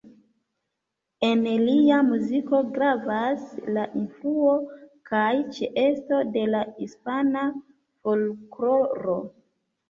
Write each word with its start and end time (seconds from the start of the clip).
En 1.25 1.41
lia 1.65 1.99
muziko 2.07 2.61
gravas 2.77 3.43
la 3.75 3.83
influo 3.99 4.55
kaj 5.11 5.27
ĉeesto 5.59 6.23
de 6.39 6.47
la 6.55 6.63
hispana 6.81 7.45
folkloro. 7.61 9.21